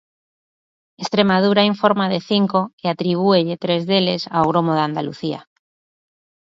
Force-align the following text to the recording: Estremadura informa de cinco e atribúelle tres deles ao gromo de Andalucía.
Estremadura 1.05 1.69
informa 1.73 2.05
de 2.13 2.19
cinco 2.29 2.59
e 2.83 2.85
atribúelle 2.93 3.61
tres 3.63 3.81
deles 3.89 4.21
ao 4.35 4.43
gromo 4.49 4.73
de 4.75 4.83
Andalucía. 4.89 5.39